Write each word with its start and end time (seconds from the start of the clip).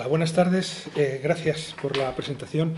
Eh, 0.00 0.08
buenas 0.08 0.32
tardes. 0.32 0.88
Eh, 0.96 1.20
gracias 1.22 1.74
por 1.80 1.96
la 1.96 2.14
presentación 2.14 2.74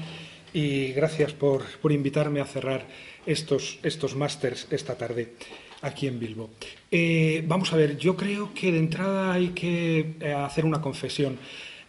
y 0.52 0.92
gracias 0.92 1.32
por, 1.32 1.62
invitarme 1.90 2.40
a 2.40 2.46
cerrar 2.46 2.86
estos, 3.26 3.78
estos 3.82 4.16
másters 4.16 4.66
esta 4.70 4.96
tarde 4.96 5.34
aquí 5.82 6.06
en 6.06 6.18
Bilbo. 6.18 6.50
Eh, 6.90 7.44
vamos 7.46 7.72
a 7.72 7.76
ver, 7.76 7.96
yo 7.96 8.16
creo 8.16 8.52
que 8.54 8.72
de 8.72 8.78
entrada 8.78 9.32
hay 9.32 9.48
que 9.48 10.16
hacer 10.36 10.64
una 10.64 10.80
confesión. 10.80 11.38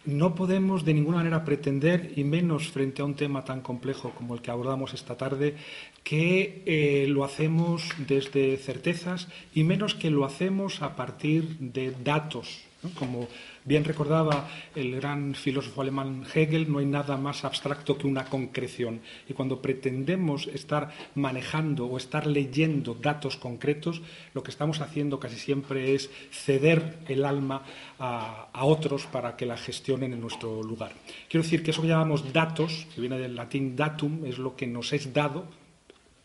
No 0.04 0.34
podemos 0.34 0.84
de 0.84 0.94
ninguna 0.94 1.18
manera 1.18 1.44
pretender, 1.44 2.12
y 2.14 2.24
menos 2.24 2.68
frente 2.68 3.00
a 3.00 3.06
un 3.06 3.14
tema 3.14 3.44
tan 3.44 3.62
complejo 3.62 4.10
como 4.10 4.34
el 4.34 4.42
que 4.42 4.50
abordamos 4.50 4.92
esta 4.92 5.16
tarde, 5.16 5.56
que 6.02 7.06
lo 7.08 7.24
hacemos 7.24 7.88
desde 8.06 8.58
certezas 8.58 9.28
y 9.54 9.64
menos 9.64 9.94
que 9.94 10.10
lo 10.10 10.26
hacemos 10.26 10.82
a 10.82 10.94
partir 10.94 11.56
de 11.58 11.92
datos, 12.04 12.66
como 12.90 13.28
Bien 13.66 13.82
recordaba 13.82 14.46
el 14.74 14.96
gran 14.96 15.34
filósofo 15.34 15.80
alemán 15.80 16.24
Hegel, 16.34 16.70
no 16.70 16.80
hay 16.80 16.84
nada 16.84 17.16
más 17.16 17.46
abstracto 17.46 17.96
que 17.96 18.06
una 18.06 18.26
concreción. 18.26 19.00
Y 19.26 19.32
cuando 19.32 19.62
pretendemos 19.62 20.48
estar 20.48 20.90
manejando 21.14 21.86
o 21.86 21.96
estar 21.96 22.26
leyendo 22.26 22.92
datos 22.92 23.38
concretos, 23.38 24.02
lo 24.34 24.42
que 24.42 24.50
estamos 24.50 24.82
haciendo 24.82 25.18
casi 25.18 25.36
siempre 25.36 25.94
es 25.94 26.10
ceder 26.30 26.98
el 27.08 27.24
alma 27.24 27.62
a, 27.98 28.50
otros 28.66 29.06
para 29.06 29.34
que 29.34 29.46
la 29.46 29.56
gestionen 29.56 30.12
en 30.12 30.20
nuestro 30.20 30.62
lugar. 30.62 30.92
Quiero 31.30 31.42
decir 31.42 31.62
que 31.62 31.70
eso 31.70 31.80
que 31.80 31.88
llamamos 31.88 32.34
datos, 32.34 32.86
que 32.94 33.00
viene 33.00 33.18
del 33.18 33.34
latín 33.34 33.76
datum, 33.76 34.26
es 34.26 34.36
lo 34.36 34.56
que 34.56 34.66
nos 34.66 34.92
es 34.92 35.14
dado, 35.14 35.46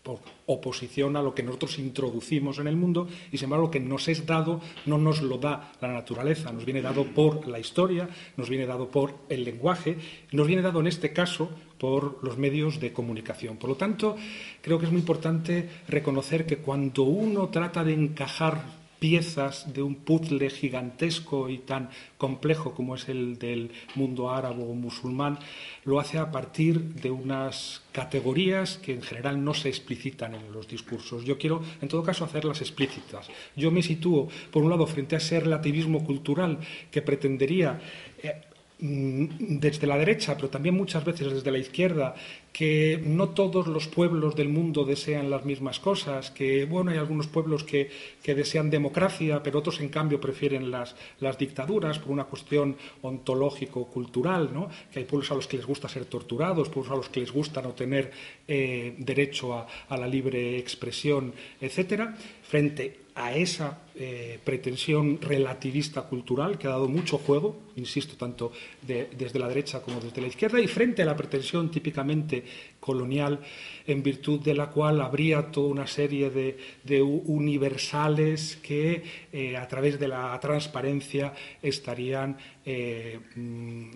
por 0.04 0.20
oposición 0.46 1.18
a 1.18 1.22
lo 1.22 1.36
que 1.36 1.44
nosotros 1.44 1.78
introducimos 1.78 2.58
en 2.60 2.68
el 2.68 2.76
mundo 2.76 3.08
y 3.32 3.38
sin 3.38 3.46
embargo 3.46 3.66
lo 3.66 3.72
que 3.72 3.80
nos 3.80 4.08
es 4.08 4.26
dado 4.26 4.62
no 4.86 4.98
nos 4.98 5.22
lo 5.22 5.38
da 5.38 5.74
la 5.82 5.90
naturaleza, 5.90 6.52
nos 6.52 6.66
viene 6.66 6.82
dado 6.82 7.04
por 7.06 7.48
la 7.48 7.60
historia, 7.60 8.10
nos 8.38 8.50
viene 8.50 8.66
dado 8.66 8.90
por 8.90 9.16
el 9.30 9.44
lenguaje, 9.44 9.98
nos 10.32 10.48
viene 10.48 10.62
dado 10.62 10.80
en 10.80 10.88
este 10.88 11.12
caso 11.14 11.50
por 11.78 12.24
los 12.24 12.38
medios 12.38 12.80
de 12.80 12.94
comunicación. 12.94 13.58
Por 13.58 13.70
lo 13.70 13.76
tanto, 13.76 14.16
creo 14.62 14.80
que 14.80 14.86
es 14.86 14.92
muy 14.92 15.02
importante 15.02 15.70
reconocer 15.88 16.46
que 16.46 16.58
cuando 16.58 17.04
uno 17.04 17.50
trata 17.50 17.84
de 17.84 17.94
encajar 17.94 18.80
piezas 19.00 19.74
de 19.74 19.82
un 19.82 19.96
puzzle 19.96 20.50
gigantesco 20.50 21.50
y 21.50 21.60
tan 21.60 21.90
complejo 22.18 22.74
como 22.74 22.96
es 22.96 23.10
el 23.10 23.40
del 23.40 23.72
mundo 23.96 24.30
árabe 24.30 24.64
o 24.64 24.74
musulmán, 24.74 25.40
lo 25.86 26.00
hace 26.00 26.18
a 26.18 26.32
partir 26.32 26.80
de 26.96 27.10
unas 27.10 27.82
categorías 27.92 28.78
que 28.78 28.94
en 28.94 29.02
general 29.02 29.44
no 29.44 29.54
se 29.54 29.70
explicitan 29.70 30.36
en 30.36 30.52
los 30.52 30.68
discursos. 30.68 31.24
Yo 31.24 31.38
quiero, 31.38 31.62
en 31.82 31.88
todo 31.88 32.04
caso, 32.04 32.26
hacerlas 32.26 32.62
explícitas. 32.62 33.30
Yo 33.56 33.72
me 33.72 33.82
sitúo, 33.82 34.28
por 34.52 34.64
un 34.64 34.70
lado, 34.70 34.86
frente 34.86 35.16
a 35.16 35.20
ese 35.20 35.40
relativismo 35.40 36.04
cultural 36.06 36.60
que 36.92 37.02
pretendería 37.02 37.80
eh, 38.22 38.42
Mm, 38.82 39.60
desde 39.60 39.86
la 39.88 39.98
derecha, 39.98 40.36
pero 40.38 40.48
también 40.50 40.74
muchas 40.74 41.04
veces 41.04 41.34
desde 41.34 41.52
la 41.52 41.58
izquierda, 41.58 42.16
que 42.52 43.02
no 43.04 43.30
todos 43.30 43.68
los 43.68 43.88
pueblos 43.88 44.36
del 44.36 44.50
mundo 44.50 44.84
desean 44.84 45.30
las 45.30 45.46
mismas 45.46 45.80
cosas, 45.80 46.32
que 46.32 46.66
bueno, 46.66 46.92
hay 46.92 46.98
algunos 46.98 47.28
pueblos 47.28 47.64
que, 47.64 47.90
desean 48.24 48.70
democracia, 48.70 49.42
pero 49.42 49.60
otros 49.60 49.80
en 49.80 49.90
cambio 49.90 50.22
prefieren 50.22 50.70
las, 50.70 50.96
dictaduras 51.40 51.98
por 52.00 52.12
una 52.12 52.26
cuestión 52.26 52.76
ontológico-cultural, 53.02 54.52
¿no? 54.54 54.70
que 54.92 55.00
hay 55.00 55.06
pueblos 55.06 55.32
a 55.32 55.36
los 55.36 55.48
que 55.48 55.58
les 55.58 55.66
gusta 55.66 55.90
ser 55.90 56.06
torturados, 56.06 56.70
pueblos 56.70 56.94
a 56.94 56.98
los 56.98 57.10
que 57.10 57.22
les 57.22 57.32
gusta 57.32 57.62
no 57.62 57.72
tener 57.72 58.12
eh, 58.48 58.94
derecho 58.98 59.54
a, 59.54 59.68
a 59.88 59.98
la 59.98 60.08
libre 60.08 60.58
expresión, 60.58 61.34
etcétera, 61.60 62.16
frente 62.44 63.10
a 63.20 63.36
esa 63.36 63.78
eh, 63.96 64.40
pretensión 64.42 65.20
relativista 65.22 66.04
cultural 66.04 66.58
que 66.58 66.68
ha 66.68 66.72
dado 66.72 66.88
mucho 66.88 67.18
juego, 67.18 67.58
insisto, 67.76 68.16
tanto 68.16 68.54
desde 68.82 69.38
la 69.40 69.50
derecha 69.50 69.82
como 69.82 70.00
desde 70.00 70.22
la 70.22 70.28
izquierda, 70.28 70.62
y 70.62 70.68
frente 70.68 71.02
a 71.02 71.06
la 71.06 71.18
pretensión 71.18 71.70
típicamente 71.70 72.39
colonial, 72.80 73.40
en 73.86 74.04
virtud 74.04 74.40
de 74.42 74.54
la 74.54 74.70
cual 74.70 75.02
habría 75.02 75.52
toda 75.52 75.70
una 75.70 75.88
serie 75.88 76.30
de, 76.30 77.02
universales 77.02 78.58
que 78.62 79.04
eh, 79.32 79.58
a 79.58 79.68
través 79.68 80.00
de 80.00 80.08
la 80.08 80.40
transparencia 80.40 81.34
estarían 81.62 82.38
eh, 82.66 83.20
mm, 83.36 83.92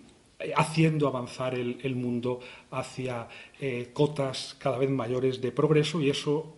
haciendo 0.55 1.07
avanzar 1.07 1.55
el, 1.55 1.95
mundo 1.95 2.41
hacia 2.71 3.27
cotas 3.93 4.57
cada 4.59 4.77
vez 4.77 4.89
mayores 4.89 5.39
de 5.39 5.53
progreso 5.53 6.01
y 6.01 6.09
eso 6.09 6.57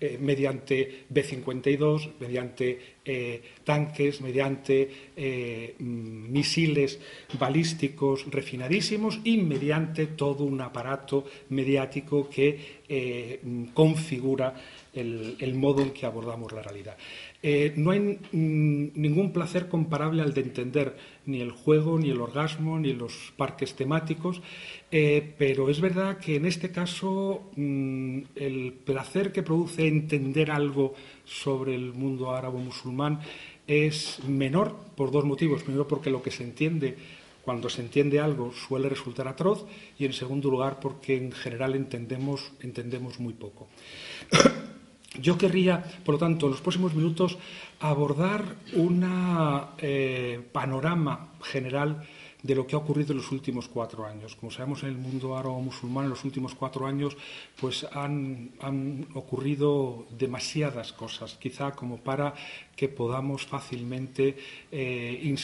eh, 0.00 0.18
mediante 0.20 1.04
B-52, 1.08 2.12
mediante 2.18 2.96
eh, 3.04 3.42
tanques, 3.64 4.20
mediante 4.22 4.90
eh, 5.16 5.76
misiles 5.78 6.98
balísticos 7.38 8.24
refinadísimos 8.30 9.20
y 9.24 9.36
mediante 9.38 10.06
todo 10.06 10.44
un 10.44 10.60
aparato 10.60 11.26
mediático 11.50 12.28
que 12.28 12.82
configura 13.72 14.54
el, 14.92 15.54
modo 15.54 15.80
en 15.80 15.90
que 15.90 16.04
abordamos 16.04 16.52
la 16.52 16.62
realidad. 16.62 16.96
no 17.76 17.90
hay 17.90 18.18
ningún 18.32 19.32
placer 19.32 19.68
comparable 19.68 20.22
al 20.22 20.34
de 20.34 20.42
entender 20.42 20.96
ni 21.24 21.40
el 21.40 21.50
juego, 21.50 21.98
ni 21.98 22.10
el 22.10 22.20
orgasmo, 22.20 22.78
ni 22.78 22.92
los 22.92 23.32
parques 23.36 23.74
temáticos, 23.74 24.42
eh, 24.96 25.34
pero 25.36 25.68
es 25.68 25.80
verdad 25.80 26.18
que 26.18 26.36
en 26.36 26.46
este 26.46 26.70
caso 26.70 27.50
mm, 27.56 28.18
el 28.36 28.74
placer 28.74 29.32
que 29.32 29.42
produce 29.42 29.88
entender 29.88 30.52
algo 30.52 30.94
sobre 31.24 31.74
el 31.74 31.92
mundo 31.92 32.30
árabe-musulmán 32.30 33.18
es 33.66 34.20
menor 34.28 34.76
por 34.94 35.10
dos 35.10 35.24
motivos. 35.24 35.64
Primero, 35.64 35.88
porque 35.88 36.10
lo 36.10 36.22
que 36.22 36.30
se 36.30 36.44
entiende 36.44 36.96
cuando 37.42 37.68
se 37.68 37.82
entiende 37.82 38.20
algo 38.20 38.52
suele 38.52 38.88
resultar 38.88 39.26
atroz 39.26 39.66
y 39.98 40.04
en 40.04 40.12
segundo 40.12 40.48
lugar 40.48 40.78
porque 40.78 41.16
en 41.16 41.32
general 41.32 41.74
entendemos, 41.74 42.52
entendemos 42.60 43.18
muy 43.18 43.32
poco. 43.34 43.66
Yo 45.20 45.36
querría, 45.36 45.82
por 46.04 46.14
lo 46.14 46.18
tanto, 46.20 46.46
en 46.46 46.52
los 46.52 46.60
próximos 46.60 46.94
minutos 46.94 47.36
abordar 47.80 48.44
un 48.74 49.04
eh, 49.78 50.40
panorama 50.52 51.34
general 51.42 52.06
de 52.44 52.54
lo 52.54 52.66
que 52.66 52.76
ha 52.76 52.78
ocurrido 52.78 53.12
en 53.12 53.18
los 53.18 53.32
últimos 53.32 53.68
cuatro 53.68 54.04
años. 54.04 54.36
Como 54.36 54.52
sabemos, 54.52 54.82
en 54.82 54.90
el 54.90 54.98
mundo 54.98 55.36
árabe-musulmán 55.36 56.04
en 56.04 56.10
los 56.10 56.24
últimos 56.24 56.54
cuatro 56.54 56.86
años 56.86 57.16
pues 57.58 57.86
han, 57.90 58.52
ocurrido 59.14 60.06
demasiadas 60.16 60.92
cosas, 60.92 61.36
quizá 61.40 61.72
como 61.72 61.96
para 61.96 62.34
que 62.76 62.88
podamos 62.88 63.46
fácilmente 63.46 64.36
eh, 64.70 65.34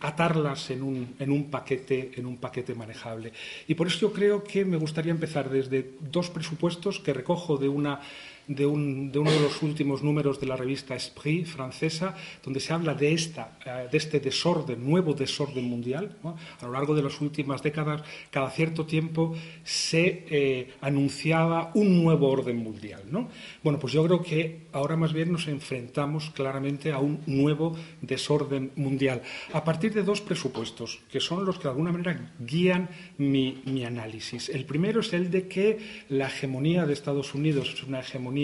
atarlas 0.00 0.70
en 0.70 0.82
un, 0.82 1.16
en, 1.18 1.30
un 1.32 1.50
paquete, 1.50 2.12
en 2.14 2.26
un 2.26 2.36
paquete 2.36 2.74
manejable. 2.76 3.32
Y 3.66 3.74
por 3.74 3.88
eso 3.88 3.98
yo 4.00 4.12
creo 4.12 4.44
que 4.44 4.64
me 4.64 4.76
gustaría 4.76 5.10
empezar 5.10 5.50
desde 5.50 5.94
dos 6.00 6.30
presupuestos 6.30 7.00
que 7.00 7.12
recojo 7.12 7.56
de 7.56 7.68
una 7.68 8.00
de, 8.48 8.66
uno 8.66 9.30
de 9.30 9.40
los 9.40 9.62
últimos 9.62 10.02
números 10.02 10.40
de 10.40 10.46
la 10.46 10.56
revista 10.56 10.94
Esprit 10.94 11.46
francesa, 11.46 12.14
donde 12.44 12.60
se 12.60 12.72
habla 12.72 12.94
de, 12.94 13.12
esta, 13.12 13.58
eh, 13.64 13.88
de 13.90 13.98
este 13.98 14.20
desorden, 14.20 14.84
nuevo 14.88 15.14
desorden 15.14 15.64
mundial. 15.64 16.16
A 16.60 16.66
lo 16.66 16.72
largo 16.72 16.94
de 16.94 17.02
las 17.02 17.20
últimas 17.20 17.62
décadas, 17.62 18.02
cada 18.30 18.50
cierto 18.50 18.86
tiempo 18.86 19.34
se 19.64 20.24
eh, 20.28 20.74
anunciaba 20.80 21.70
un 21.74 22.02
nuevo 22.02 22.28
orden 22.28 22.58
mundial. 22.58 23.02
¿no? 23.10 23.28
Bueno, 23.62 23.78
pues 23.78 23.92
yo 23.92 24.04
creo 24.04 24.22
que 24.22 24.66
ahora 24.72 24.96
más 24.96 25.12
bien 25.12 25.32
nos 25.32 25.48
enfrentamos 25.48 26.30
claramente 26.30 26.92
a 26.92 26.98
un 26.98 27.20
nuevo 27.26 27.76
desorden 28.00 28.72
mundial, 28.76 29.22
a 29.52 29.64
partir 29.64 29.92
de 29.92 30.02
dos 30.02 30.20
presupuestos, 30.20 31.00
que 31.10 31.20
son 31.20 31.44
los 31.44 31.56
que 31.56 31.64
de 31.64 31.70
alguna 31.70 31.92
manera 31.92 32.32
guían 32.38 32.88
mi, 33.18 33.62
mi 33.64 33.84
análisis. 33.84 34.48
El 34.48 34.64
primero 34.64 35.00
es 35.00 35.12
el 35.12 35.30
de 35.30 35.48
que 35.48 35.78
la 36.08 36.26
hegemonía 36.26 36.86
de 36.86 36.92
Estados 36.92 37.34
Unidos 37.34 37.72
es 37.74 37.82
una 37.82 38.00
hegemonía 38.00 38.35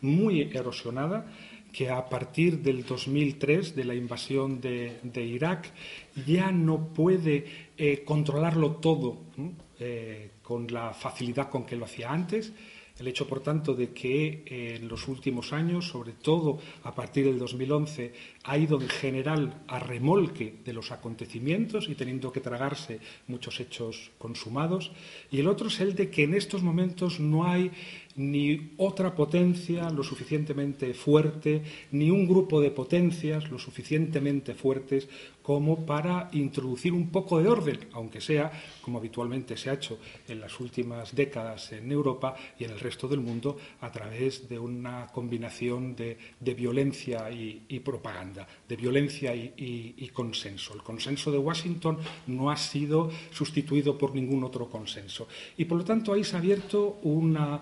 muy 0.00 0.42
erosionada 0.52 1.26
que 1.72 1.88
a 1.88 2.08
partir 2.08 2.60
del 2.60 2.84
2003, 2.84 3.74
de 3.74 3.84
la 3.84 3.94
invasión 3.94 4.60
de, 4.60 5.24
Irak, 5.24 5.70
ya 6.26 6.52
no 6.52 6.88
puede 6.92 7.46
eh, 7.78 8.02
controlarlo 8.04 8.72
todo 8.76 9.22
eh, 9.80 10.30
con 10.42 10.66
la 10.66 10.92
facilidad 10.92 11.48
con 11.48 11.64
que 11.64 11.76
lo 11.76 11.86
hacía 11.86 12.12
antes 12.12 12.52
el 12.98 13.08
hecho, 13.08 13.26
por 13.26 13.40
tanto, 13.40 13.74
de 13.74 13.90
que 13.90 14.44
eh, 14.46 14.76
en 14.76 14.86
los 14.86 15.08
últimos 15.08 15.52
años, 15.52 15.88
sobre 15.88 16.12
todo 16.12 16.60
a 16.84 16.94
partir 16.94 17.24
del 17.24 17.38
2011, 17.38 18.12
ha 18.44 18.58
ido 18.58 18.80
en 18.80 18.88
general 18.88 19.62
a 19.66 19.78
remolque 19.78 20.54
de 20.64 20.72
los 20.72 20.92
acontecimientos 20.92 21.88
y 21.88 21.94
teniendo 21.94 22.30
que 22.30 22.40
tragarse 22.40 23.00
muchos 23.26 23.58
hechos 23.60 24.12
consumados. 24.18 24.92
Y 25.30 25.40
el 25.40 25.48
otro 25.48 25.68
es 25.68 25.80
el 25.80 25.94
de 25.94 26.10
que 26.10 26.24
en 26.24 26.34
estos 26.34 26.62
momentos 26.62 27.18
no 27.18 27.44
hay 27.44 27.70
ni 28.16 28.72
otra 28.76 29.14
potencia 29.14 29.90
lo 29.90 30.02
suficientemente 30.02 30.94
fuerte, 30.94 31.62
ni 31.92 32.10
un 32.10 32.26
grupo 32.26 32.60
de 32.60 32.70
potencias 32.70 33.50
lo 33.50 33.58
suficientemente 33.58 34.54
fuertes 34.54 35.08
como 35.42 35.84
para 35.84 36.28
introducir 36.32 36.92
un 36.92 37.10
poco 37.10 37.42
de 37.42 37.48
orden, 37.48 37.78
aunque 37.92 38.20
sea, 38.20 38.50
como 38.80 38.98
habitualmente 38.98 39.56
se 39.56 39.70
ha 39.70 39.74
hecho 39.74 39.98
en 40.28 40.40
las 40.40 40.58
últimas 40.60 41.14
décadas 41.14 41.72
en 41.72 41.90
Europa 41.90 42.34
y 42.58 42.64
en 42.64 42.70
el 42.70 42.80
resto 42.80 43.08
del 43.08 43.20
mundo, 43.20 43.56
a 43.80 43.90
través 43.90 44.48
de 44.48 44.58
una 44.58 45.08
combinación 45.08 45.96
de, 45.96 46.16
violencia 46.54 47.30
y, 47.30 47.80
propaganda, 47.80 48.46
de 48.68 48.76
violencia 48.76 49.34
y, 49.34 50.08
consenso. 50.12 50.74
El 50.74 50.82
consenso 50.82 51.32
de 51.32 51.38
Washington 51.38 51.98
no 52.28 52.50
ha 52.50 52.56
sido 52.56 53.10
sustituido 53.30 53.96
por 53.96 54.14
ningún 54.14 54.44
otro 54.44 54.68
consenso. 54.68 55.26
Y 55.56 55.64
por 55.64 55.78
lo 55.78 55.84
tanto 55.84 56.12
ahí 56.12 56.22
se 56.22 56.36
ha 56.36 56.38
abierto 56.38 56.98
una, 57.02 57.60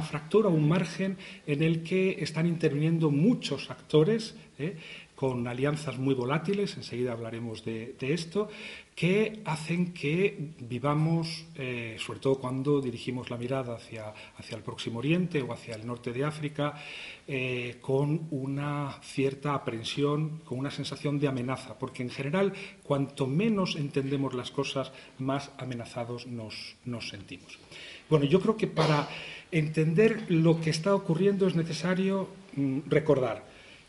fractura, 0.00 0.48
un 0.48 0.68
margen 0.68 1.16
en 1.46 1.62
el 1.62 1.82
que 1.82 2.22
están 2.22 2.46
interviniendo 2.46 3.10
muchos 3.10 3.70
actores. 3.70 4.36
¿eh? 4.58 4.76
con 5.18 5.48
alianzas 5.48 5.98
muy 5.98 6.14
volátiles, 6.14 6.76
enseguida 6.76 7.10
hablaremos 7.10 7.64
de, 7.64 7.96
esto, 7.98 8.48
que 8.94 9.42
hacen 9.46 9.92
que 9.92 10.52
vivamos, 10.60 11.44
eh, 11.56 11.96
sobre 11.98 12.20
todo 12.20 12.36
cuando 12.36 12.80
dirigimos 12.80 13.28
la 13.28 13.36
mirada 13.36 13.74
hacia, 13.74 14.14
hacia, 14.36 14.56
el 14.56 14.62
Próximo 14.62 15.00
Oriente 15.00 15.42
o 15.42 15.52
hacia 15.52 15.74
el 15.74 15.84
norte 15.84 16.12
de 16.12 16.24
África, 16.24 16.80
eh, 17.26 17.78
con 17.80 18.28
una 18.30 19.00
cierta 19.02 19.54
aprensión, 19.54 20.38
con 20.44 20.56
una 20.56 20.70
sensación 20.70 21.18
de 21.18 21.26
amenaza, 21.26 21.76
porque 21.76 22.04
en 22.04 22.10
general, 22.10 22.52
cuanto 22.84 23.26
menos 23.26 23.74
entendemos 23.74 24.34
las 24.34 24.52
cosas, 24.52 24.92
más 25.18 25.50
amenazados 25.58 26.28
nos, 26.28 26.76
nos 26.84 27.08
sentimos. 27.08 27.58
Bueno, 28.08 28.24
yo 28.24 28.40
creo 28.40 28.56
que 28.56 28.68
para 28.68 29.08
entender 29.50 30.24
lo 30.28 30.60
que 30.60 30.70
está 30.70 30.94
ocurriendo 30.94 31.46
es 31.46 31.54
necesario 31.54 32.28
mm, 32.56 32.80
recordar 32.88 33.44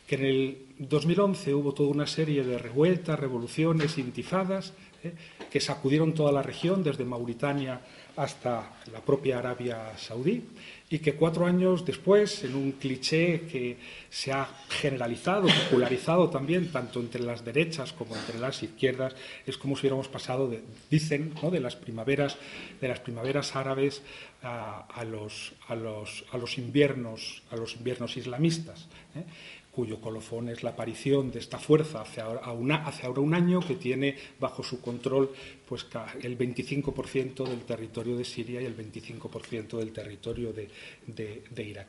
que 0.06 0.16
en 0.16 0.24
el 0.24 0.58
2011 0.88 1.52
hubo 1.52 1.74
toda 1.74 1.90
una 1.90 2.06
serie 2.06 2.42
de 2.42 2.56
revueltas, 2.56 3.18
revoluciones, 3.20 3.98
intifadas, 3.98 4.72
¿eh? 5.04 5.12
que 5.50 5.60
sacudieron 5.60 6.14
toda 6.14 6.32
la 6.32 6.42
región, 6.42 6.82
desde 6.82 7.04
Mauritania 7.04 7.82
hasta 8.16 8.80
la 8.90 9.00
propia 9.00 9.38
Arabia 9.38 9.92
Saudí, 9.98 10.42
y 10.88 10.98
que 10.98 11.14
cuatro 11.14 11.44
años 11.44 11.84
después, 11.84 12.44
en 12.44 12.54
un 12.54 12.72
cliché 12.72 13.42
que 13.42 13.76
se 14.08 14.32
ha 14.32 14.48
generalizado, 14.70 15.48
popularizado 15.48 16.30
también, 16.30 16.72
tanto 16.72 17.00
entre 17.00 17.22
las 17.22 17.44
derechas 17.44 17.92
como 17.92 18.16
entre 18.16 18.38
las 18.38 18.62
izquierdas, 18.62 19.14
es 19.46 19.58
como 19.58 19.76
si 19.76 19.82
hubiéramos 19.82 20.08
pasado, 20.08 20.48
de, 20.48 20.62
dicen, 20.90 21.34
¿no? 21.42 21.50
de, 21.50 21.60
las 21.60 21.76
primaveras, 21.76 22.38
de 22.80 22.88
las 22.88 23.00
primaveras 23.00 23.54
árabes 23.54 24.02
a, 24.42 25.04
los, 25.04 25.52
a, 25.68 25.74
los, 25.74 26.24
a 26.32 26.38
los, 26.38 26.56
inviernos, 26.56 27.42
a 27.50 27.56
los 27.56 27.76
inviernos 27.76 28.16
islamistas. 28.16 28.88
¿eh? 29.14 29.24
cuyo 29.70 30.00
colofón 30.00 30.48
es 30.48 30.62
la 30.62 30.69
aparición 30.70 31.30
de 31.30 31.38
esta 31.38 31.58
fuerza 31.58 32.02
hace 32.02 32.20
ahora, 32.20 32.84
hace 32.84 33.06
ahora 33.06 33.20
un 33.20 33.34
año 33.34 33.60
que 33.60 33.76
tiene 33.76 34.16
bajo 34.38 34.62
su 34.62 34.80
control 34.80 35.30
pues, 35.68 35.86
el 36.22 36.36
25% 36.36 37.48
del 37.48 37.60
territorio 37.60 38.16
de 38.16 38.24
Siria 38.24 38.60
y 38.60 38.64
el 38.64 38.76
25% 38.76 39.78
del 39.78 39.92
territorio 39.92 40.52
de, 40.52 41.62
Irak. 41.62 41.88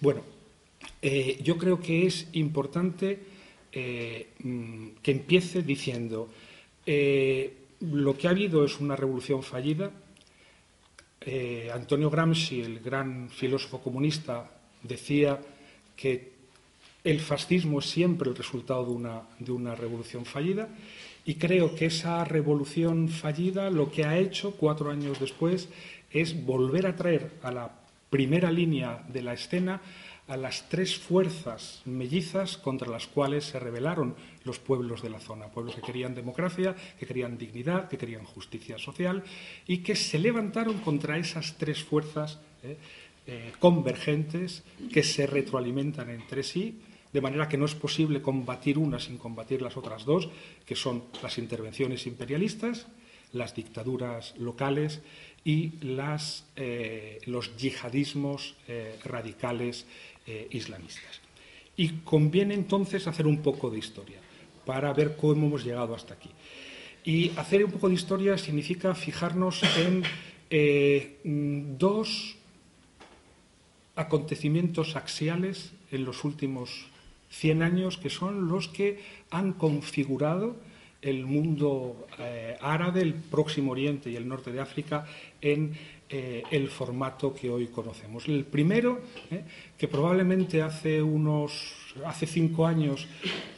Bueno, 0.00 0.22
eh, 1.00 1.38
yo 1.42 1.56
creo 1.56 1.80
que 1.80 2.06
es 2.06 2.28
importante 2.32 3.18
eh, 3.72 4.28
mm, 4.40 4.88
que 5.02 5.10
empiece 5.10 5.62
diciendo 5.62 6.28
eh, 6.86 7.52
lo 7.80 8.16
que 8.16 8.28
ha 8.28 8.30
habido 8.30 8.64
es 8.64 8.80
una 8.80 8.96
revolución 8.96 9.42
fallida. 9.42 9.90
Antonio 11.72 12.10
Gramsci, 12.10 12.60
el 12.60 12.80
gran 12.80 13.30
filósofo 13.30 13.80
comunista, 13.80 14.50
decía 14.82 15.40
que 15.96 16.33
el 17.04 17.20
fascismo 17.20 17.80
es 17.80 17.86
siempre 17.86 18.30
el 18.30 18.36
resultado 18.36 18.86
de 18.86 18.92
una, 18.92 19.22
de 19.38 19.52
una 19.52 19.74
revolución 19.74 20.24
fallida 20.24 20.68
y 21.26 21.34
creo 21.36 21.74
que 21.74 21.86
esa 21.86 22.24
revolución 22.24 23.08
fallida 23.08 23.70
lo 23.70 23.92
que 23.92 24.04
ha 24.04 24.18
hecho 24.18 24.52
cuatro 24.52 24.90
años 24.90 25.20
después 25.20 25.68
es 26.10 26.44
volver 26.44 26.86
a 26.86 26.96
traer 26.96 27.32
a 27.42 27.52
la 27.52 27.70
primera 28.08 28.50
línea 28.50 29.04
de 29.08 29.22
la 29.22 29.34
escena 29.34 29.80
a 30.26 30.38
las 30.38 30.70
tres 30.70 30.96
fuerzas 30.96 31.82
mellizas 31.84 32.56
contra 32.56 32.88
las 32.88 33.06
cuales 33.06 33.44
se 33.44 33.58
rebelaron 33.58 34.14
los 34.44 34.58
pueblos 34.58 35.02
de 35.02 35.10
la 35.10 35.20
zona, 35.20 35.48
pueblos 35.48 35.74
que 35.74 35.82
querían 35.82 36.14
democracia, 36.14 36.74
que 36.98 37.04
querían 37.04 37.36
dignidad, 37.36 37.88
que 37.88 37.98
querían 37.98 38.24
justicia 38.24 38.78
social 38.78 39.22
y 39.66 39.78
que 39.78 39.94
se 39.96 40.18
levantaron 40.18 40.78
contra 40.78 41.18
esas 41.18 41.56
tres 41.58 41.84
fuerzas 41.84 42.38
eh, 42.62 42.78
eh, 43.26 43.52
convergentes 43.58 44.64
que 44.90 45.02
se 45.02 45.26
retroalimentan 45.26 46.08
entre 46.08 46.42
sí 46.42 46.80
de 47.14 47.20
manera 47.20 47.48
que 47.48 47.56
no 47.56 47.64
es 47.64 47.76
posible 47.76 48.20
combatir 48.20 48.76
una 48.76 48.98
sin 48.98 49.18
combatir 49.18 49.62
las 49.62 49.76
otras 49.76 50.04
dos, 50.04 50.28
que 50.66 50.74
son 50.74 51.04
las 51.22 51.38
intervenciones 51.38 52.08
imperialistas, 52.08 52.88
las 53.32 53.54
dictaduras 53.54 54.34
locales 54.36 55.00
y 55.44 55.78
las, 55.80 56.44
eh, 56.56 57.20
los 57.26 57.56
yihadismos 57.56 58.56
eh, 58.66 58.98
radicales 59.04 59.86
eh, 60.26 60.48
islamistas. 60.50 61.20
Y 61.76 62.02
conviene 62.02 62.54
entonces 62.54 63.06
hacer 63.06 63.28
un 63.28 63.42
poco 63.42 63.70
de 63.70 63.78
historia 63.78 64.18
para 64.66 64.92
ver 64.92 65.16
cómo 65.16 65.46
hemos 65.46 65.64
llegado 65.64 65.94
hasta 65.94 66.14
aquí. 66.14 66.30
Y 67.04 67.30
hacer 67.36 67.64
un 67.64 67.70
poco 67.70 67.88
de 67.88 67.94
historia 67.94 68.36
significa 68.38 68.92
fijarnos 68.94 69.62
en 69.78 70.02
dos 71.78 72.36
acontecimientos 73.94 74.96
axiales 74.96 75.72
en 75.92 76.04
los 76.04 76.24
últimos 76.24 76.86
100 77.30 77.62
años 77.62 77.98
que 77.98 78.10
son 78.10 78.48
los 78.48 78.68
que 78.68 79.00
han 79.30 79.52
configurado 79.52 80.56
el 81.04 81.26
mundo 81.26 82.06
eh, 82.18 82.56
árabe, 82.60 83.02
el 83.02 83.14
Próximo 83.14 83.72
Oriente 83.72 84.10
y 84.10 84.16
el 84.16 84.26
norte 84.26 84.50
de 84.52 84.60
África 84.60 85.04
en 85.40 85.76
eh, 86.08 86.42
el 86.50 86.68
formato 86.68 87.34
que 87.34 87.50
hoy 87.50 87.66
conocemos. 87.66 88.26
El 88.26 88.44
primero, 88.44 89.00
eh, 89.30 89.44
que 89.76 89.86
probablemente 89.86 90.62
hace 90.62 91.02
unos, 91.02 91.74
hace 92.06 92.26
cinco 92.26 92.66
años, 92.66 93.06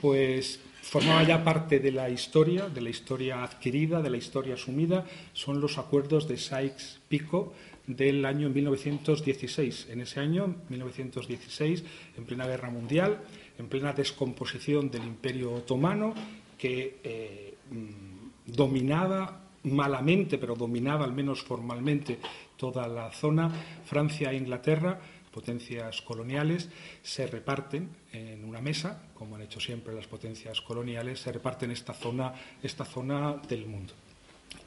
pues 0.01 0.61
formaba 0.83 1.23
ya 1.23 1.43
parte 1.45 1.79
de 1.79 1.93
la 1.93 2.09
historia, 2.11 2.69
de 2.69 2.81
la 2.81 2.91
historia 2.91 3.43
adquirida, 3.43 4.03
de 4.03 4.11
la 4.11 4.17
historia 4.17 4.55
asumida, 4.55 5.05
son 5.33 5.61
los 5.61 5.79
acuerdos 5.79 6.27
de 6.29 6.37
Sykes-Picot 6.37 7.53
del 7.87 8.25
año 8.25 8.49
1916. 8.51 9.89
En 9.91 10.01
ese 10.01 10.21
año, 10.21 10.57
1916, 10.69 11.85
en 12.17 12.25
plena 12.25 12.47
guerra 12.47 12.71
mundial, 12.71 13.21
en 13.59 13.69
plena 13.69 13.93
descomposición 13.93 14.91
del 14.91 15.05
Imperio 15.05 15.53
Otomano, 15.53 16.15
que 16.59 17.01
eh, 17.03 17.55
mm, 17.71 18.53
dominaba 18.53 19.43
malamente, 19.65 20.39
pero 20.39 20.55
dominaba 20.55 21.05
al 21.05 21.13
menos 21.13 21.43
formalmente 21.43 22.19
toda 22.57 22.87
la 22.89 23.11
zona, 23.13 23.51
Francia 23.85 24.31
e 24.31 24.37
Inglaterra, 24.37 24.99
potencias 25.33 26.01
coloniales, 26.01 26.71
se 27.03 27.27
reparten 27.27 27.91
en 28.13 28.45
una 28.45 28.61
mesa, 28.61 29.03
como 29.15 29.37
han 29.37 29.43
hecho 29.43 29.61
siempre 29.61 29.93
las 29.95 30.07
potencias 30.07 30.63
coloniales, 30.63 31.21
se 31.21 31.33
reparten 31.33 31.71
esta 31.71 31.93
zona, 31.93 32.33
esta 32.63 32.85
zona 32.85 33.37
del 33.49 33.67
mundo. 33.67 33.93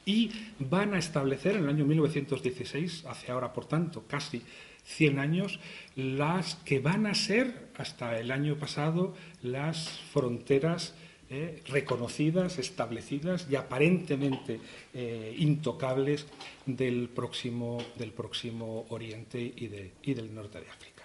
Y 0.05 0.29
van 0.59 0.93
a 0.93 0.99
establecer 0.99 1.55
en 1.55 1.63
el 1.63 1.69
año 1.69 1.85
1916, 1.85 3.05
hace 3.07 3.31
ahora 3.31 3.51
por 3.51 3.65
tanto 3.65 4.03
casi 4.07 4.43
100 4.89 5.19
años, 5.19 5.60
las 5.96 6.55
que 6.55 6.79
van 6.79 7.05
a 7.05 7.13
ser 7.13 7.69
hasta 7.77 8.19
el 8.19 8.31
año 8.31 8.58
pasado 8.58 9.13
las 9.41 9.89
fronteras 10.12 10.96
eh, 11.29 11.62
reconocidas, 11.67 12.58
establecidas 12.58 13.48
y 13.50 13.55
aparentemente 13.55 14.60
eh, 14.93 15.36
intocables 15.38 16.25
del 16.65 17.08
próximo, 17.08 17.77
del 17.98 18.12
próximo 18.12 18.88
Oriente 18.89 19.39
y, 19.39 19.69
y, 20.01 20.13
del 20.15 20.34
norte 20.34 20.60
de 20.60 20.69
África. 20.69 21.03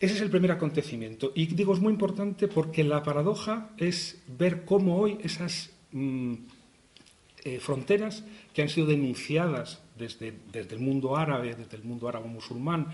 Ese 0.00 0.14
es 0.14 0.22
el 0.22 0.30
primer 0.30 0.52
acontecimiento. 0.52 1.32
Y 1.34 1.46
digo, 1.46 1.74
es 1.74 1.80
muy 1.80 1.92
importante 1.92 2.48
porque 2.48 2.82
la 2.82 3.02
paradoja 3.02 3.70
es 3.76 4.22
ver 4.26 4.64
cómo 4.64 4.96
hoy 4.96 5.18
esas 5.22 5.70
mm, 5.92 6.34
eh, 7.44 7.58
fronteras 7.60 8.24
que 8.52 8.62
han 8.62 8.68
sido 8.68 8.86
denunciadas 8.86 9.82
desde, 9.96 10.32
desde 10.52 10.74
el 10.74 10.80
mundo 10.80 11.16
árabe, 11.16 11.54
desde 11.54 11.76
el 11.76 11.84
mundo 11.84 12.08
árabe 12.08 12.28
musulmán, 12.28 12.88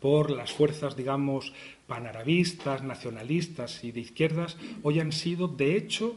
por 0.00 0.32
las 0.32 0.52
fuerzas, 0.52 0.96
digamos, 0.96 1.52
panarabistas, 1.86 2.82
nacionalistas 2.82 3.84
y 3.84 3.92
de 3.92 4.00
izquierdas, 4.00 4.56
hoy 4.82 4.98
han 4.98 5.12
sido, 5.12 5.46
de 5.46 5.76
hecho, 5.76 6.16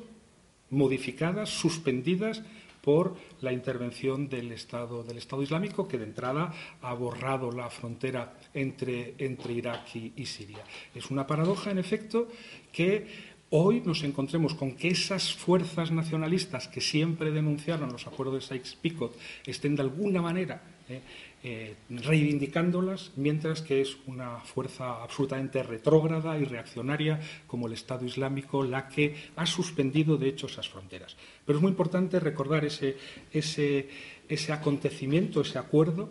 modificadas, 0.71 1.49
suspendidas 1.49 2.41
por 2.81 3.15
la 3.41 3.51
intervención 3.51 4.27
del 4.27 4.51
Estado, 4.51 5.03
del 5.03 5.17
Estado 5.17 5.43
Islámico, 5.43 5.87
que 5.87 5.99
de 5.99 6.05
entrada 6.05 6.51
ha 6.81 6.93
borrado 6.93 7.51
la 7.51 7.69
frontera 7.69 8.33
entre, 8.53 9.13
entre 9.19 9.53
Irak 9.53 9.95
y 9.95 10.25
Siria. 10.25 10.63
Es 10.93 11.11
una 11.11 11.25
paradoja, 11.27 11.71
en 11.71 11.77
efecto, 11.77 12.27
que 12.71 13.34
hoy 13.57 13.81
nos 13.85 14.03
encontremos 14.03 14.53
con 14.53 14.75
que 14.75 14.89
esas 14.89 15.33
fuerzas 15.33 15.91
nacionalistas 15.91 16.67
que 16.67 16.81
siempre 16.81 17.31
denunciaron 17.31 17.91
los 17.91 18.05
acuerdos 18.05 18.49
de 18.49 18.55
Sykes-Picot 18.55 19.15
estén 19.45 19.75
de 19.75 19.83
alguna 19.83 20.21
manera 20.21 20.61
eh, 20.89 20.99
eh, 21.41 21.75
reivindicándolas, 21.89 23.13
mientras 23.15 23.61
que 23.61 23.79
es 23.79 23.95
una 24.07 24.39
fuerza 24.41 25.01
absolutamente 25.01 25.63
retrógrada 25.63 26.37
y 26.37 26.43
reaccionaria 26.43 27.21
como 27.47 27.67
el 27.67 27.73
Estado 27.73 28.05
Islámico 28.05 28.63
la 28.63 28.89
que 28.89 29.15
ha 29.35 29.45
suspendido, 29.45 30.17
de 30.17 30.29
hecho, 30.29 30.47
esas 30.47 30.67
fronteras. 30.67 31.15
Pero 31.45 31.57
es 31.57 31.61
muy 31.61 31.71
importante 31.71 32.19
recordar 32.19 32.65
ese, 32.65 32.97
ese, 33.31 33.87
ese 34.27 34.51
acontecimiento, 34.51 35.41
ese 35.41 35.59
acuerdo 35.59 36.09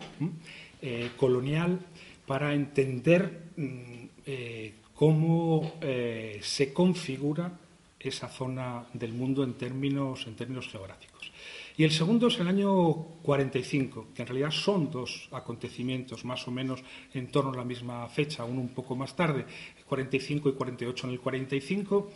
eh, 0.81 1.11
colonial 1.17 1.79
para 2.25 2.55
entender 2.55 3.43
mm, 4.99 5.65
eh, 5.81 6.39
cómo 6.39 6.41
se 6.41 6.73
configura 6.73 7.51
esa 7.99 8.29
zona 8.29 8.85
del 8.93 9.13
mundo 9.13 9.43
en 9.43 9.53
términos, 9.53 10.27
en 10.27 10.35
términos 10.35 10.67
geográficos. 10.67 11.31
Y 11.77 11.83
el 11.83 11.91
segundo 11.91 12.27
es 12.27 12.39
el 12.39 12.47
año 12.47 12.93
45, 13.23 14.07
que 14.15 14.21
en 14.21 14.27
realidad 14.27 14.51
son 14.51 14.89
dos 14.91 15.27
acontecimientos 15.31 16.23
más 16.23 16.47
o 16.47 16.51
menos 16.51 16.81
en 17.13 17.27
torno 17.27 17.51
a 17.51 17.57
la 17.57 17.65
misma 17.65 18.07
fecha, 18.07 18.45
uno 18.45 18.61
un 18.61 18.69
poco 18.69 18.95
más 18.95 19.15
tarde, 19.15 19.45
45 19.87 20.49
y 20.49 20.53
48. 20.53 21.07
En 21.07 21.13
el 21.13 21.19
45, 21.19 22.11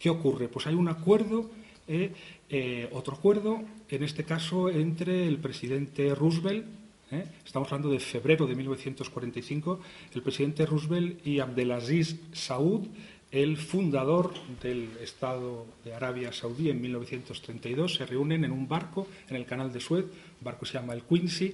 ¿qué 0.00 0.10
ocurre? 0.10 0.48
Pues 0.48 0.66
hay 0.66 0.74
un 0.74 0.88
acuerdo, 0.88 1.48
eh, 1.86 2.12
eh, 2.48 2.88
otro 2.92 3.14
acuerdo, 3.14 3.62
en 3.88 4.02
este 4.02 4.24
caso 4.24 4.68
entre 4.68 5.28
el 5.28 5.38
presidente 5.38 6.12
Roosevelt, 6.14 6.66
eh, 7.10 7.24
estamos 7.44 7.70
hablando 7.70 7.90
de 7.90 8.00
febrero 8.00 8.46
de 8.46 8.54
1945, 8.54 9.80
el 10.14 10.22
presidente 10.22 10.64
Roosevelt 10.64 11.26
y 11.26 11.38
Abdelaziz 11.38 12.16
Saud, 12.32 12.86
el 13.30 13.56
fundador 13.56 14.32
del 14.62 14.88
Estado 15.02 15.66
de 15.84 15.92
Arabia 15.92 16.32
Saudí 16.32 16.70
en 16.70 16.80
1932, 16.80 17.94
se 17.94 18.06
reúnen 18.06 18.44
en 18.44 18.52
un 18.52 18.66
barco 18.66 19.08
en 19.28 19.36
el 19.36 19.44
canal 19.44 19.72
de 19.72 19.80
Suez, 19.80 20.04
un 20.04 20.44
barco 20.44 20.64
se 20.64 20.74
llama 20.74 20.94
el 20.94 21.02
Quincy, 21.02 21.52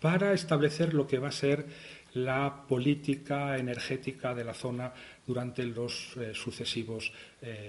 para 0.00 0.32
establecer 0.32 0.94
lo 0.94 1.06
que 1.06 1.18
va 1.18 1.28
a 1.28 1.32
ser 1.32 1.66
la 2.14 2.64
política 2.66 3.58
energética 3.58 4.34
de 4.34 4.44
la 4.44 4.54
zona 4.54 4.92
durante 5.26 5.64
los 5.64 6.16
eh, 6.16 6.32
sucesivos 6.34 7.12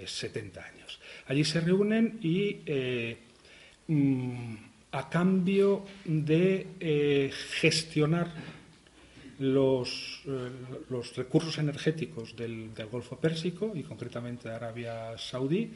70 0.05 0.59
eh, 0.59 0.63
años. 0.63 0.99
Allí 1.27 1.43
se 1.43 1.59
reúnen 1.59 2.19
y, 2.21 2.57
mm, 3.87 4.68
a 4.91 5.09
cambio 5.09 5.85
de 6.05 7.31
gestionar 7.59 8.33
los, 9.39 10.21
eh, 10.25 10.49
los 10.89 11.15
recursos 11.15 11.57
energéticos 11.57 12.35
del, 12.35 12.71
Golfo 12.91 13.17
Pérsico 13.17 13.71
y 13.73 13.83
concretamente 13.83 14.49
de 14.49 14.55
Arabia 14.55 15.17
Saudí, 15.17 15.71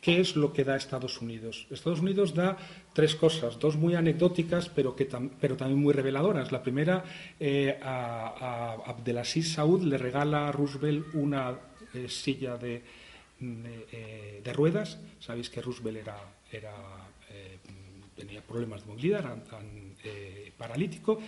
¿qué 0.00 0.20
es 0.20 0.36
lo 0.36 0.52
que 0.52 0.64
da 0.64 0.76
Estados 0.76 1.20
Unidos? 1.20 1.66
Estados 1.70 2.00
Unidos 2.00 2.34
da 2.34 2.56
tres 2.92 3.14
cosas, 3.14 3.58
dos 3.58 3.76
muy 3.76 3.94
anecdóticas, 3.94 4.68
pero, 4.68 4.96
que 4.96 5.08
pero 5.40 5.56
también 5.56 5.80
muy 5.80 5.92
reveladoras. 5.92 6.50
La 6.50 6.62
primera, 6.62 7.04
eh, 7.38 7.78
a, 7.82 8.76
Abdelaziz 8.86 9.52
Saud 9.52 9.82
le 9.82 9.98
regala 9.98 10.48
a 10.48 10.52
Roosevelt 10.52 11.14
una 11.14 11.54
eh, 11.92 12.08
silla 12.08 12.56
de, 12.56 12.82
de, 13.38 14.52
ruedas. 14.52 14.98
Sabéis 15.20 15.50
que 15.50 15.60
Roosevelt 15.60 15.98
era, 15.98 16.16
era 16.50 16.72
tenía 18.24 18.42
problemas 18.42 18.82
de 18.82 18.88
movilidad, 18.88 19.20
era 19.20 19.36
paralítico 20.56 21.18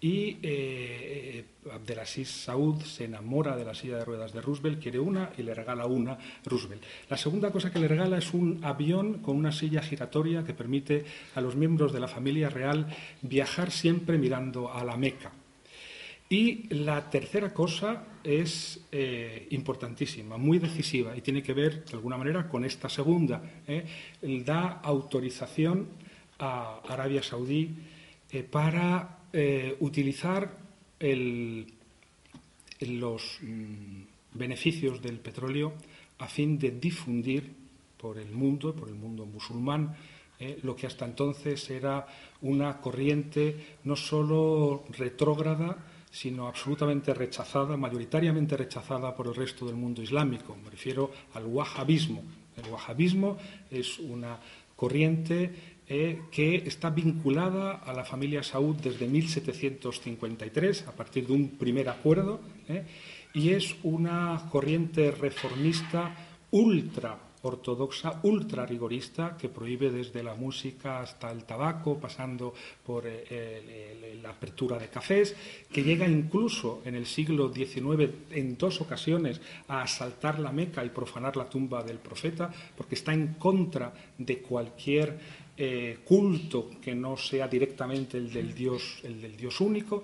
y 0.00 0.36
eh, 0.42 1.44
Abdelaziz 1.72 2.28
Saud 2.28 2.82
se 2.82 3.04
enamora 3.04 3.56
de 3.56 3.64
la 3.64 3.74
silla 3.74 3.98
de 3.98 4.04
ruedas 4.04 4.32
de 4.32 4.40
Roosevelt, 4.40 4.82
quiere 4.82 4.98
una 4.98 5.30
y 5.36 5.42
le 5.42 5.54
regala 5.54 5.86
una 5.86 6.18
Roosevelt. 6.44 6.82
La 7.08 7.16
segunda 7.16 7.50
cosa 7.50 7.72
que 7.72 7.78
le 7.78 7.88
regala 7.88 8.18
es 8.18 8.34
un 8.34 8.60
avión 8.62 9.18
con 9.18 9.36
una 9.36 9.52
silla 9.52 9.82
giratoria 9.82 10.44
que 10.44 10.54
permite 10.54 11.04
a 11.34 11.40
los 11.40 11.56
miembros 11.56 11.92
de 11.92 12.00
la 12.00 12.08
familia 12.08 12.50
real 12.50 12.86
viajar 13.22 13.70
siempre 13.70 14.18
mirando 14.18 14.72
a 14.72 14.84
la 14.84 14.96
Meca. 14.96 15.32
Y 16.28 16.74
la 16.74 17.10
tercera 17.10 17.52
cosa 17.52 18.04
es 18.24 18.80
eh, 18.90 19.46
importantísima, 19.50 20.38
muy 20.38 20.58
decisiva 20.58 21.16
y 21.16 21.20
tiene 21.20 21.42
que 21.42 21.52
ver 21.52 21.84
de 21.84 21.92
alguna 21.92 22.16
manera 22.16 22.48
con 22.48 22.64
esta 22.64 22.88
segunda. 22.88 23.42
Eh, 23.66 23.84
da 24.44 24.80
autorización 24.82 25.88
a 26.38 26.80
Arabia 26.88 27.22
Saudí 27.22 27.70
eh, 28.30 28.42
para 28.42 29.18
eh, 29.32 29.76
utilizar 29.80 30.64
los 32.80 33.38
mm, 33.42 34.02
beneficios 34.34 35.00
del 35.02 35.18
petróleo 35.18 35.74
a 36.18 36.26
fin 36.26 36.58
de 36.58 36.70
difundir 36.72 37.52
por 37.96 38.18
el 38.18 38.30
mundo, 38.30 38.74
por 38.74 38.88
el 38.88 38.94
mundo 38.94 39.26
musulmán, 39.26 39.96
eh, 40.38 40.58
lo 40.62 40.74
que 40.74 40.86
hasta 40.86 41.04
entonces 41.04 41.70
era 41.70 42.06
una 42.42 42.80
corriente 42.80 43.78
no 43.84 43.96
solo 43.96 44.84
retrógrada, 44.90 45.78
sino 46.10 46.46
absolutamente 46.46 47.14
rechazada, 47.14 47.76
mayoritariamente 47.76 48.56
rechazada 48.56 49.14
por 49.14 49.28
el 49.28 49.34
resto 49.34 49.66
del 49.66 49.76
mundo 49.76 50.02
islámico. 50.02 50.56
Me 50.62 50.70
refiero 50.70 51.10
al 51.34 51.46
wahabismo. 51.46 52.22
El 52.56 52.70
wahabismo 52.70 53.36
es 53.70 53.98
una 53.98 54.38
corriente 54.76 55.73
eh, 55.86 56.22
que 56.30 56.56
está 56.66 56.90
vinculada 56.90 57.72
a 57.72 57.92
la 57.92 58.04
familia 58.04 58.42
Saud 58.42 58.76
desde 58.76 59.06
1753, 59.06 60.88
a 60.88 60.92
partir 60.92 61.26
de 61.26 61.32
un 61.32 61.58
primer 61.58 61.88
acuerdo, 61.88 62.40
eh, 62.68 62.84
y 63.34 63.50
es 63.50 63.76
una 63.82 64.48
corriente 64.50 65.10
reformista 65.10 66.14
ultra 66.50 67.18
ortodoxa, 67.44 68.20
ultra 68.24 68.66
rigorista, 68.66 69.36
que 69.36 69.48
prohíbe 69.48 69.90
desde 69.90 70.22
la 70.22 70.34
música 70.34 71.00
hasta 71.00 71.30
el 71.30 71.44
tabaco, 71.44 71.98
pasando 71.98 72.52
por 72.84 73.04
eh, 73.06 74.18
la 74.22 74.30
apertura 74.30 74.78
de 74.78 74.88
cafés, 74.88 75.36
que 75.70 75.82
llega 75.82 76.08
incluso 76.08 76.82
en 76.84 76.94
el 76.94 77.06
siglo 77.06 77.52
XIX 77.52 78.10
en 78.30 78.56
dos 78.56 78.80
ocasiones 78.80 79.40
a 79.68 79.82
asaltar 79.82 80.38
la 80.38 80.52
Meca 80.52 80.84
y 80.84 80.90
profanar 80.90 81.36
la 81.36 81.48
tumba 81.48 81.82
del 81.82 81.98
profeta, 81.98 82.50
porque 82.76 82.94
está 82.94 83.12
en 83.12 83.34
contra 83.34 83.92
de 84.16 84.38
cualquier 84.38 85.18
eh, 85.56 85.98
culto 86.04 86.70
que 86.82 86.94
no 86.94 87.16
sea 87.16 87.46
directamente 87.46 88.18
el 88.18 88.32
del 88.32 88.54
Dios, 88.54 89.00
el 89.04 89.20
del 89.20 89.36
Dios 89.36 89.60
único. 89.60 90.02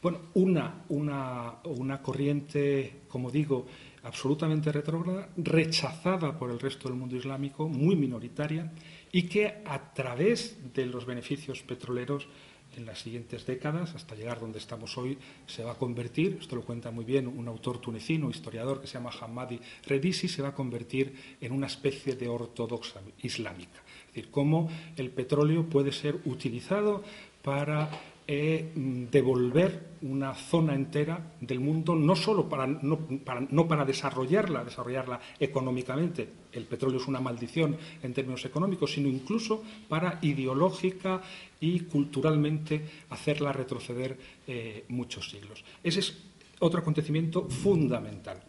Bueno, 0.00 0.18
una, 0.34 0.84
una, 0.90 1.54
una 1.64 2.02
corriente, 2.02 3.00
como 3.08 3.30
digo, 3.30 3.66
absolutamente 4.04 4.70
retrógrada, 4.70 5.28
rechazada 5.36 6.38
por 6.38 6.50
el 6.50 6.60
resto 6.60 6.88
del 6.88 6.98
mundo 6.98 7.16
islámico, 7.16 7.68
muy 7.68 7.96
minoritaria, 7.96 8.70
y 9.10 9.22
que 9.24 9.62
a 9.64 9.92
través 9.94 10.58
de 10.74 10.86
los 10.86 11.06
beneficios 11.06 11.62
petroleros 11.62 12.28
en 12.76 12.86
las 12.86 13.00
siguientes 13.00 13.46
décadas, 13.46 13.94
hasta 13.94 14.14
llegar 14.14 14.40
donde 14.40 14.58
estamos 14.58 14.98
hoy, 14.98 15.16
se 15.46 15.62
va 15.64 15.72
a 15.72 15.78
convertir, 15.78 16.38
esto 16.40 16.56
lo 16.56 16.62
cuenta 16.62 16.90
muy 16.90 17.04
bien 17.04 17.26
un 17.26 17.48
autor 17.48 17.78
tunecino, 17.78 18.30
historiador 18.30 18.80
que 18.80 18.86
se 18.86 18.94
llama 18.94 19.10
Hamadi 19.20 19.60
Redisi, 19.86 20.28
se 20.28 20.42
va 20.42 20.48
a 20.48 20.54
convertir 20.54 21.36
en 21.40 21.52
una 21.52 21.66
especie 21.66 22.14
de 22.14 22.28
ortodoxa 22.28 23.00
islámica. 23.22 23.80
Es 24.08 24.14
decir, 24.14 24.30
cómo 24.30 24.68
el 24.96 25.10
petróleo 25.10 25.68
puede 25.68 25.92
ser 25.92 26.20
utilizado 26.24 27.02
para 27.42 27.90
eh, 28.26 28.72
devolver 29.10 29.94
una 30.02 30.34
zona 30.34 30.74
entera 30.74 31.34
del 31.40 31.60
mundo, 31.60 31.94
no 31.94 32.16
solo 32.16 32.48
para 32.48 32.66
no, 32.66 33.68
para 33.68 33.84
desarrollarla, 33.84 34.64
desarrollarla 34.64 35.20
económicamente, 35.38 36.28
el 36.52 36.64
petróleo 36.64 37.00
es 37.00 37.08
una 37.08 37.20
maldición 37.20 37.76
en 38.02 38.14
términos 38.14 38.44
económicos, 38.44 38.92
sino 38.92 39.08
incluso 39.08 39.62
para 39.88 40.18
ideológica 40.22 41.22
y 41.60 41.80
culturalmente 41.80 42.84
hacerla 43.10 43.52
retroceder 43.52 44.18
eh, 44.46 44.84
muchos 44.88 45.30
siglos. 45.30 45.64
Ese 45.82 46.00
es 46.00 46.22
otro 46.60 46.80
acontecimiento 46.80 47.48
fundamental. 47.48 48.42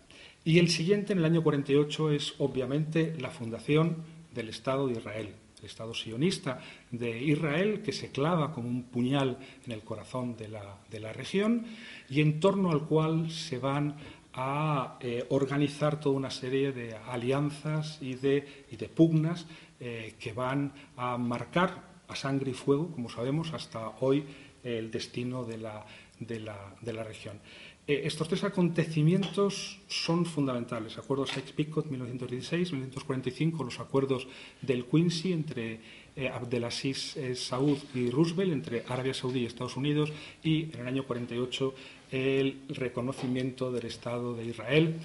Y 0.44 0.60
el 0.60 0.70
siguiente, 0.70 1.13
en 1.13 1.20
el 1.20 1.25
año 1.25 1.44
48, 1.44 2.12
es 2.12 2.36
obviamente 2.38 3.15
la 3.20 3.32
fundación 3.32 3.98
del 4.34 4.50
Estado 4.50 4.88
de 4.88 4.94
Israel, 4.94 5.36
Estado 5.64 5.94
sionista 5.94 6.60
de 6.92 7.22
Israel, 7.24 7.82
que 7.82 7.92
se 7.92 8.12
clava 8.12 8.52
como 8.52 8.68
un 8.68 8.84
puñal 8.84 9.38
en 9.66 9.72
el 9.72 9.82
corazón 9.82 10.36
de 10.38 10.50
la, 10.50 11.14
región 11.14 11.66
y 12.10 12.22
en 12.22 12.40
torno 12.40 12.72
al 12.72 12.88
cual 12.88 13.32
se 13.32 13.58
van 13.58 13.96
a 14.34 14.98
eh, 15.00 15.26
organizar 15.30 16.00
toda 16.00 16.16
una 16.16 16.30
serie 16.30 16.72
de 16.72 16.96
alianzas 16.96 18.00
y 18.02 18.16
de, 18.16 18.66
de 18.70 18.90
pugnas 18.90 19.46
eh, 19.80 20.16
que 20.20 20.34
van 20.34 20.74
a 20.98 21.18
marcar 21.18 21.96
a 22.08 22.16
sangre 22.16 22.52
y 22.52 22.54
fuego, 22.54 22.92
como 22.92 23.10
sabemos, 23.10 23.54
hasta 23.54 23.90
hoy 24.02 24.24
el 24.64 24.92
destino 24.92 25.44
de 25.44 25.58
la, 25.58 25.86
de 26.20 26.94
la 26.94 27.04
región. 27.04 27.40
Eh, 27.88 28.01
estos 28.06 28.27
tres 28.27 28.44
acontecimientos 28.44 29.77
son 29.88 30.25
fundamentales. 30.25 30.98
Acuerdos 30.98 31.30
Sykes-Picot 31.30 31.86
1916, 31.86 32.72
1945, 32.72 33.63
los 33.63 33.80
acuerdos 33.80 34.27
del 34.62 34.86
Quincy 34.86 35.34
entre 35.34 35.80
eh, 36.15 36.27
Abdelaziz 36.27 37.15
eh, 37.15 37.36
Saud 37.36 37.77
y 37.94 38.10
Roosevelt, 38.10 38.54
entre 38.54 38.84
Arabia 38.88 39.13
Saudí 39.13 39.42
y 39.42 39.46
Estados 39.46 39.77
Unidos, 39.77 40.12
y 40.44 40.63
en 40.74 40.80
el 40.80 40.88
año 40.88 41.06
48 41.06 41.75
el 42.12 42.62
reconocimiento 42.70 43.72
del 43.72 43.86
Estado 43.86 44.34
de 44.36 44.46
Israel 44.46 44.96